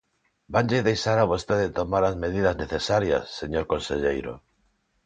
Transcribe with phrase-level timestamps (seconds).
[0.53, 4.33] ¿Vanlle deixar a vostede tomar as medidas necesarias, señor conselleiro?